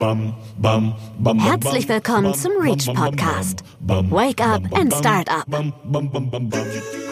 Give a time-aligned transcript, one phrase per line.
[0.00, 3.62] Herzlich willkommen zum Reach Podcast.
[3.80, 5.46] Wake up and start up.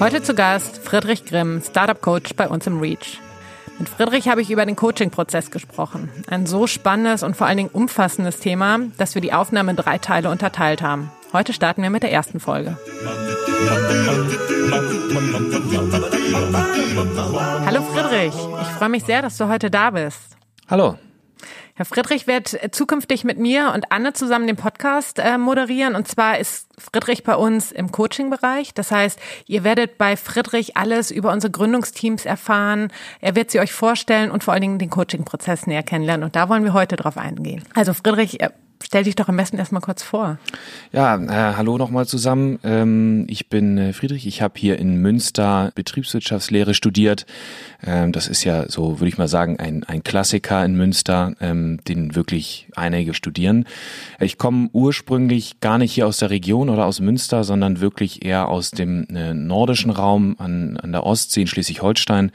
[0.00, 3.20] Heute zu Gast Friedrich Grimm, Startup Coach bei uns im Reach.
[3.78, 6.10] Mit Friedrich habe ich über den Coaching-Prozess gesprochen.
[6.26, 9.98] Ein so spannendes und vor allen Dingen umfassendes Thema, dass wir die Aufnahme in drei
[9.98, 11.12] Teile unterteilt haben.
[11.32, 12.76] Heute starten wir mit der ersten Folge.
[17.64, 20.36] Hallo Friedrich, ich freue mich sehr, dass du heute da bist.
[20.68, 20.96] Hallo.
[21.74, 25.94] Herr Friedrich wird zukünftig mit mir und Anne zusammen den Podcast äh, moderieren.
[25.94, 28.74] Und zwar ist Friedrich bei uns im Coaching-Bereich.
[28.74, 32.92] Das heißt, ihr werdet bei Friedrich alles über unsere Gründungsteams erfahren.
[33.20, 36.24] Er wird sie euch vorstellen und vor allen Dingen den Coaching-Prozess näher kennenlernen.
[36.24, 37.64] Und da wollen wir heute drauf eingehen.
[37.74, 38.50] Also Friedrich, äh,
[38.84, 40.38] Stell dich doch am besten erstmal kurz vor.
[40.92, 42.58] Ja, äh, hallo nochmal zusammen.
[42.64, 44.26] Ähm, ich bin äh, Friedrich.
[44.26, 47.26] Ich habe hier in Münster Betriebswirtschaftslehre studiert.
[47.84, 51.80] Ähm, das ist ja so, würde ich mal sagen, ein, ein Klassiker in Münster, ähm,
[51.88, 53.66] den wirklich einige studieren.
[54.20, 58.48] Ich komme ursprünglich gar nicht hier aus der Region oder aus Münster, sondern wirklich eher
[58.48, 62.32] aus dem äh, nordischen Raum an, an der Ostsee in Schleswig-Holstein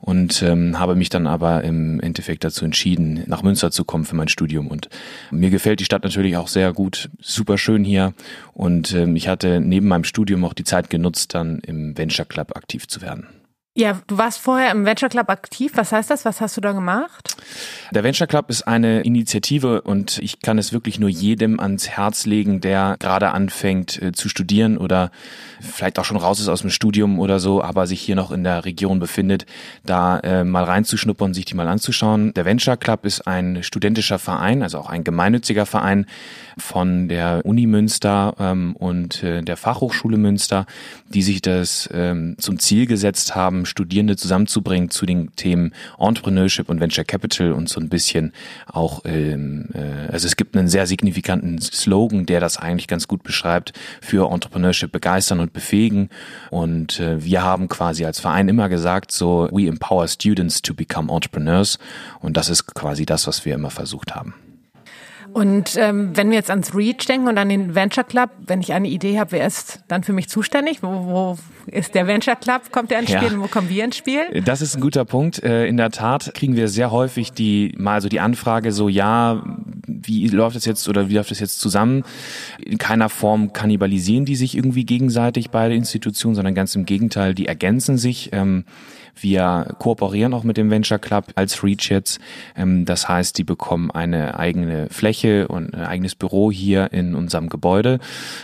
[0.00, 4.14] und ähm, habe mich dann aber im Endeffekt dazu entschieden, nach Münster zu kommen für
[4.14, 4.68] mein Studium.
[4.68, 4.88] Und
[5.30, 8.14] mir gefällt die Stadt natürlich auch sehr gut, super schön hier.
[8.52, 12.56] Und ähm, ich hatte neben meinem Studium auch die Zeit genutzt, dann im Venture Club
[12.56, 13.26] aktiv zu werden.
[13.78, 15.70] Ja, du warst vorher im Venture Club aktiv.
[15.76, 16.24] Was heißt das?
[16.24, 17.36] Was hast du da gemacht?
[17.92, 22.26] Der Venture Club ist eine Initiative und ich kann es wirklich nur jedem ans Herz
[22.26, 25.12] legen, der gerade anfängt äh, zu studieren oder
[25.60, 28.42] vielleicht auch schon raus ist aus dem Studium oder so, aber sich hier noch in
[28.42, 29.46] der Region befindet,
[29.86, 32.34] da äh, mal reinzuschnuppern, sich die mal anzuschauen.
[32.34, 36.06] Der Venture Club ist ein studentischer Verein, also auch ein gemeinnütziger Verein
[36.58, 40.66] von der Uni Münster ähm, und äh, der Fachhochschule Münster,
[41.08, 46.80] die sich das ähm, zum Ziel gesetzt haben, Studierende zusammenzubringen zu den Themen Entrepreneurship und
[46.80, 48.32] Venture Capital und so ein bisschen
[48.66, 53.22] auch, ähm, äh, also es gibt einen sehr signifikanten Slogan, der das eigentlich ganz gut
[53.22, 56.08] beschreibt, für Entrepreneurship begeistern und befähigen.
[56.50, 61.12] Und äh, wir haben quasi als Verein immer gesagt, so, we empower students to become
[61.12, 61.78] entrepreneurs.
[62.20, 64.34] Und das ist quasi das, was wir immer versucht haben.
[65.32, 68.72] Und ähm, wenn wir jetzt ans Reach denken und an den Venture Club, wenn ich
[68.72, 70.82] eine Idee habe, wer ist dann für mich zuständig?
[70.82, 72.72] Wo, wo ist der Venture Club?
[72.72, 73.34] Kommt der ins Spiel ja.
[73.34, 74.42] und wo kommen wir ins Spiel?
[74.44, 75.42] Das ist ein guter Punkt.
[75.42, 79.42] Äh, in der Tat kriegen wir sehr häufig die mal so die Anfrage so, ja,
[79.86, 82.04] wie läuft das jetzt oder wie läuft das jetzt zusammen?
[82.58, 87.46] In keiner Form kannibalisieren die sich irgendwie gegenseitig beide Institutionen, sondern ganz im Gegenteil, die
[87.46, 88.30] ergänzen sich.
[88.32, 88.64] Ähm,
[89.16, 92.20] wir kooperieren auch mit dem Venture Club als Reach jetzt.
[92.56, 97.48] Ähm, das heißt, die bekommen eine eigene Fläche und ein eigenes Büro hier in unserem
[97.48, 97.98] Gebäude.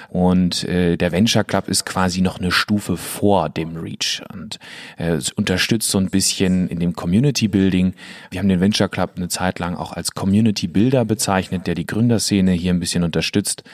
[0.09, 4.59] Und äh, der Venture Club ist quasi noch eine Stufe vor dem Reach und
[4.97, 7.95] äh, unterstützt so ein bisschen in dem Community Building.
[8.31, 11.87] Wir haben den Venture Club eine Zeit lang auch als Community Builder bezeichnet, der die
[11.87, 13.65] Gründerszene hier ein bisschen unterstützt,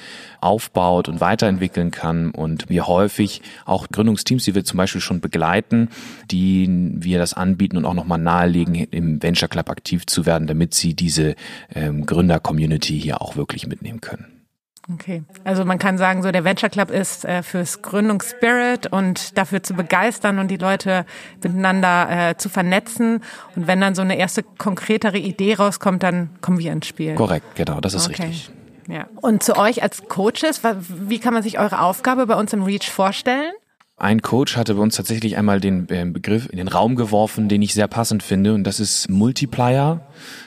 [0.40, 2.30] aufbaut und weiterentwickeln kann.
[2.30, 5.88] Und wir häufig auch Gründungsteams, die wir zum Beispiel schon begleiten,
[6.30, 10.74] die wir das anbieten und auch nochmal nahelegen, im Venture Club aktiv zu werden, damit
[10.74, 11.34] sie diese
[11.74, 14.40] ähm, Gründer-Community hier auch wirklich mitnehmen können.
[14.94, 19.62] Okay, also man kann sagen, so der Venture Club ist äh, fürs Gründungsspirit und dafür
[19.62, 21.04] zu begeistern und die Leute
[21.42, 23.22] miteinander äh, zu vernetzen.
[23.54, 27.14] Und wenn dann so eine erste konkretere Idee rauskommt, dann kommen wir ins Spiel.
[27.14, 28.24] Korrekt, genau, das ist okay.
[28.24, 28.50] richtig.
[28.88, 29.06] Ja.
[29.20, 32.90] Und zu euch als Coaches, wie kann man sich eure Aufgabe bei uns im Reach
[32.90, 33.52] vorstellen?
[34.00, 37.60] Ein Coach hatte bei uns tatsächlich einmal den äh, Begriff in den Raum geworfen, den
[37.60, 40.00] ich sehr passend finde, und das ist Multiplier.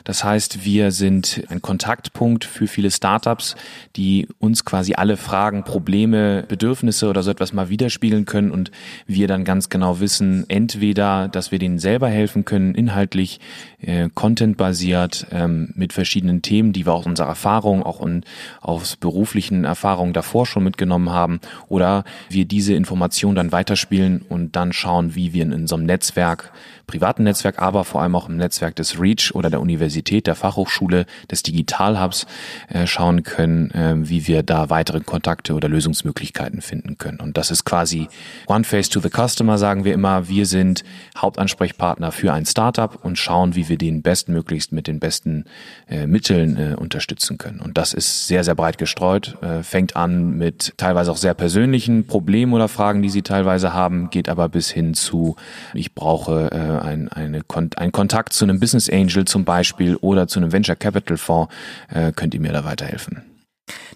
[0.03, 3.55] Das heißt, wir sind ein Kontaktpunkt für viele Startups,
[3.95, 8.71] die uns quasi alle Fragen, Probleme, Bedürfnisse oder so etwas mal widerspiegeln können und
[9.07, 13.39] wir dann ganz genau wissen, entweder, dass wir denen selber helfen können, inhaltlich,
[13.81, 18.23] äh, contentbasiert, ähm, mit verschiedenen Themen, die wir aus unserer Erfahrung, auch in,
[18.61, 24.73] aus beruflichen Erfahrungen davor schon mitgenommen haben, oder wir diese Information dann weiterspielen und dann
[24.73, 26.51] schauen, wie wir in, einem Netzwerk
[26.87, 31.05] privaten Netzwerk, aber vor allem auch im Netzwerk des REACH oder der Universität, der Fachhochschule,
[31.31, 32.27] des Digital Hubs
[32.69, 37.19] äh, schauen können, äh, wie wir da weitere Kontakte oder Lösungsmöglichkeiten finden können.
[37.19, 38.07] Und das ist quasi
[38.47, 40.27] One Face to the Customer, sagen wir immer.
[40.27, 40.83] Wir sind
[41.17, 45.45] Hauptansprechpartner für ein Startup und schauen, wie wir den bestmöglichst mit den besten
[45.87, 47.59] äh, Mitteln äh, unterstützen können.
[47.59, 52.05] Und das ist sehr, sehr breit gestreut, äh, fängt an mit teilweise auch sehr persönlichen
[52.05, 55.35] Problemen oder Fragen, die sie teilweise haben, geht aber bis hin zu,
[55.73, 57.41] ich brauche äh, ein, eine,
[57.77, 59.52] ein Kontakt zu einem Business Angel zum Beispiel
[60.01, 61.53] oder zu einem Venture Capital Fonds,
[61.89, 63.23] äh, könnt ihr mir da weiterhelfen.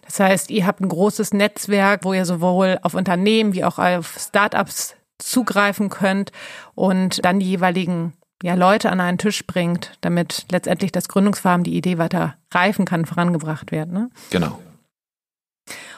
[0.06, 4.18] Das heißt, ihr habt ein großes Netzwerk, wo ihr sowohl auf Unternehmen wie auch auf
[4.18, 6.32] Startups zugreifen könnt
[6.76, 8.14] und dann die jeweiligen
[8.44, 13.06] ja, Leute an einen Tisch bringt, damit letztendlich das Gründungsfarm, die Idee weiter reifen kann,
[13.06, 13.92] vorangebracht wird.
[13.92, 14.10] Ne?
[14.30, 14.60] Genau.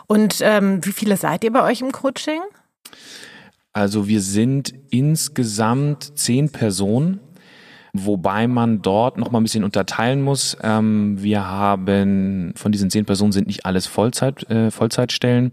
[0.07, 2.41] Und ähm, wie viele seid ihr bei euch im Coaching?
[3.73, 7.19] Also wir sind insgesamt zehn Personen,
[7.93, 10.57] wobei man dort noch mal ein bisschen unterteilen muss.
[10.61, 15.51] Ähm, wir haben von diesen zehn Personen sind nicht alles Vollzeit, äh, Vollzeitstellen,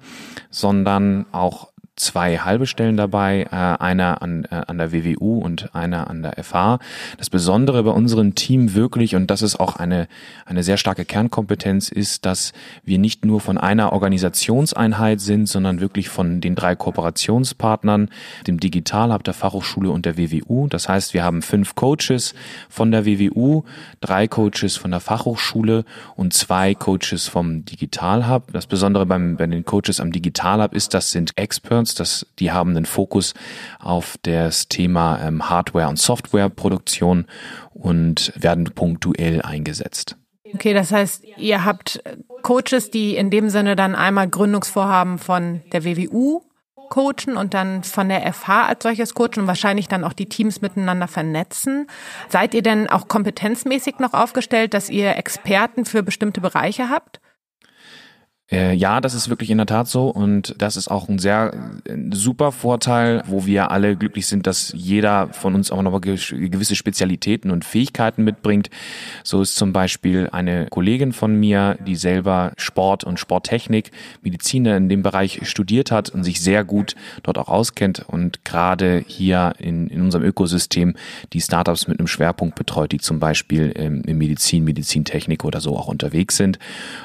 [0.51, 6.09] sondern auch zwei halbe Stellen dabei, äh, einer an, äh, an der WWU und einer
[6.09, 6.79] an der FH.
[7.17, 10.07] Das Besondere bei unserem Team wirklich, und das ist auch eine,
[10.45, 12.53] eine sehr starke Kernkompetenz, ist, dass
[12.85, 18.11] wir nicht nur von einer Organisationseinheit sind, sondern wirklich von den drei Kooperationspartnern,
[18.47, 20.69] dem Digital Hub der Fachhochschule und der WWU.
[20.69, 22.35] Das heißt, wir haben fünf Coaches
[22.69, 23.65] von der WWU,
[24.01, 25.85] drei Coaches von der Fachhochschule
[26.15, 28.53] und zwei Coaches vom Digital Hub.
[28.53, 31.95] Das Besondere beim, bei den Coaches am Digital Hub ist, das sind Experts, Records.
[31.95, 33.35] Das, die haben einen Fokus
[33.79, 37.27] auf das Thema ähm, Hardware- und Softwareproduktion
[37.73, 40.17] und werden punktuell eingesetzt.
[40.55, 42.03] Okay, das heißt, ihr habt
[42.43, 46.43] Coaches, die in dem Sinne dann einmal Gründungsvorhaben von der WWU
[46.89, 50.61] coachen und dann von der FH als solches coachen und wahrscheinlich dann auch die Teams
[50.61, 51.89] miteinander vernetzen.
[52.29, 57.21] Seid ihr denn auch kompetenzmäßig noch aufgestellt, dass ihr Experten für bestimmte Bereiche habt?
[58.51, 61.73] Äh, ja, das ist wirklich in der Tat so und das ist auch ein sehr
[61.89, 66.77] ein super Vorteil, wo wir alle glücklich sind, dass jeder von uns auch noch gewisse
[66.77, 68.71] Spezialitäten und Fähigkeiten mitbringt.
[69.25, 73.91] So ist zum Beispiel eine Kollegin von mir, die selber Sport und Sporttechnik,
[74.23, 76.95] Mediziner in dem Bereich studiert hat und sich sehr gut
[77.25, 80.95] dort auch auskennt und gerade hier in, in unserem Ökosystem
[81.33, 85.77] die Startups mit einem Schwerpunkt betreut, die zum Beispiel ähm, in Medizin, Medizintechnik oder so
[85.77, 86.61] auch unterwegs sind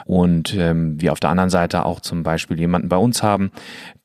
[0.06, 3.52] und ähm, wir auf der anderen Seite auch zum Beispiel jemanden bei uns haben,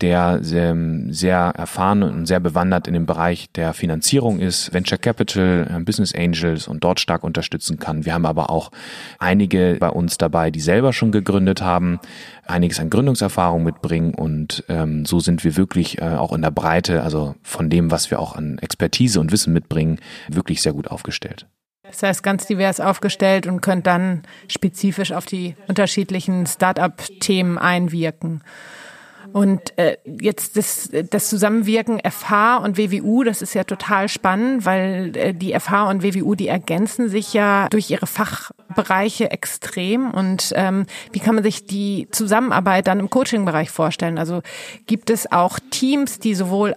[0.01, 0.77] der sehr,
[1.09, 6.15] sehr erfahren und sehr bewandert in dem Bereich der Finanzierung ist, Venture Capital, äh, Business
[6.15, 8.05] Angels und dort stark unterstützen kann.
[8.05, 8.71] Wir haben aber auch
[9.19, 12.01] einige bei uns dabei, die selber schon gegründet haben,
[12.47, 17.03] einiges an Gründungserfahrung mitbringen und ähm, so sind wir wirklich äh, auch in der Breite,
[17.03, 21.47] also von dem, was wir auch an Expertise und Wissen mitbringen, wirklich sehr gut aufgestellt.
[21.89, 28.43] Das heißt, ganz divers aufgestellt und könnt dann spezifisch auf die unterschiedlichen Start-up-Themen einwirken.
[29.33, 35.13] Und äh, jetzt das, das Zusammenwirken FH und WWU, das ist ja total spannend, weil
[35.15, 40.11] äh, die FH und WWU, die ergänzen sich ja durch ihre Fachbereiche extrem.
[40.11, 44.19] Und ähm, wie kann man sich die Zusammenarbeit dann im Coaching-Bereich vorstellen?
[44.19, 44.43] Also
[44.87, 46.75] gibt es auch Teams, die sowohl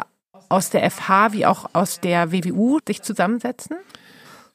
[0.49, 3.77] aus der FH wie auch aus der WWU sich zusammensetzen?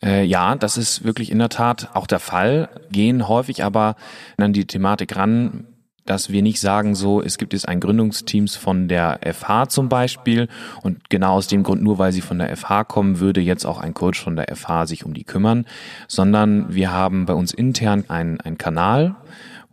[0.05, 3.97] Äh, ja, das ist wirklich in der Tat auch der Fall, gehen häufig aber
[4.37, 5.67] an die Thematik ran,
[6.05, 10.49] dass wir nicht sagen so, es gibt jetzt ein Gründungsteams von der FH zum Beispiel.
[10.83, 13.79] Und genau aus dem Grund, nur weil sie von der FH kommen, würde jetzt auch
[13.79, 15.65] ein Coach von der FH sich um die kümmern,
[16.07, 19.17] sondern wir haben bei uns intern einen, Kanal,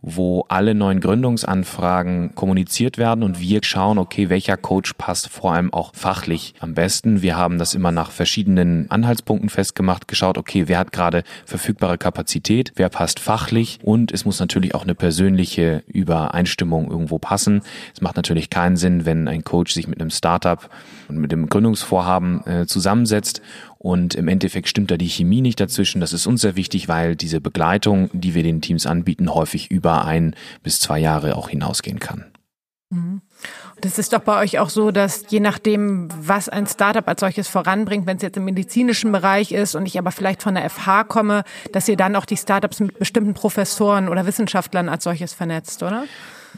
[0.02, 5.72] wo alle neuen Gründungsanfragen kommuniziert werden und wir schauen, okay, welcher Coach passt vor allem
[5.72, 7.22] auch fachlich am besten.
[7.22, 12.72] Wir haben das immer nach verschiedenen Anhaltspunkten festgemacht, geschaut, okay, wer hat gerade verfügbare Kapazität,
[12.74, 17.62] wer passt fachlich und es muss natürlich auch eine persönliche Übereinstimmung irgendwo passen.
[17.94, 20.68] Es macht natürlich keinen Sinn, wenn ein Coach sich mit einem Startup
[21.08, 23.40] und mit dem Gründungsvorhaben äh, zusammensetzt
[23.82, 26.00] und im Endeffekt stimmt da die Chemie nicht dazwischen.
[26.00, 30.04] Das ist uns sehr wichtig, weil diese Begleitung, die wir den Teams anbieten, häufig über
[30.04, 32.26] ein bis zwei Jahre auch hinausgehen kann.
[32.90, 33.22] Mhm.
[33.80, 37.48] Das ist doch bei euch auch so, dass je nachdem, was ein Startup als solches
[37.48, 41.04] voranbringt, wenn es jetzt im medizinischen Bereich ist und ich aber vielleicht von der FH
[41.04, 41.42] komme,
[41.72, 46.04] dass ihr dann auch die Startups mit bestimmten Professoren oder Wissenschaftlern als solches vernetzt, oder?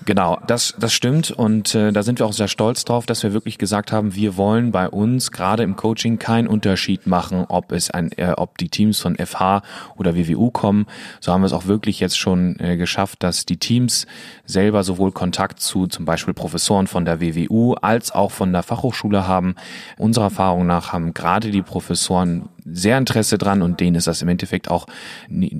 [0.04, 3.32] Genau, das, das stimmt und äh, da sind wir auch sehr stolz drauf, dass wir
[3.32, 7.90] wirklich gesagt haben, wir wollen bei uns gerade im Coaching keinen Unterschied machen, ob es
[7.90, 9.62] ein, äh, ob die Teams von FH
[9.96, 10.86] oder WWU kommen.
[11.20, 14.06] So haben wir es auch wirklich jetzt schon äh, geschafft, dass die Teams
[14.44, 19.26] selber sowohl Kontakt zu zum Beispiel Professoren von der WWU als auch von der Fachhochschule
[19.26, 19.54] haben.
[19.96, 24.28] Unserer Erfahrung nach haben gerade die Professoren sehr Interesse dran und denen ist das im
[24.28, 24.87] Endeffekt auch,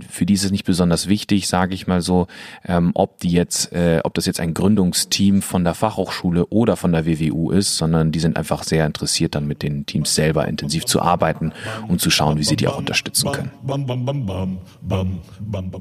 [0.09, 2.27] für die ist es nicht besonders wichtig, sage ich mal so,
[2.67, 6.93] ähm, ob die jetzt, äh, ob das jetzt ein Gründungsteam von der Fachhochschule oder von
[6.93, 10.87] der WWU ist, sondern die sind einfach sehr interessiert, dann mit den Teams selber intensiv
[10.87, 11.53] zu arbeiten
[11.89, 13.51] und zu schauen, wie sie die auch unterstützen können.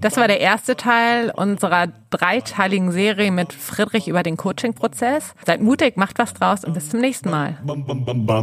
[0.01, 5.33] Das war der erste Teil unserer dreiteiligen Serie mit Friedrich über den Coaching-Prozess.
[5.45, 7.57] Seid mutig, macht was draus und bis zum nächsten Mal.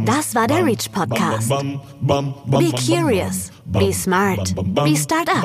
[0.05, 1.51] Das war der Reach Podcast.
[2.71, 4.53] Be curious, be smart,
[4.85, 5.43] be startup.